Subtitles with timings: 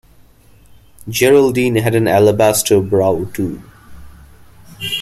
[1.07, 3.61] Geraldine had an alabaster brow too.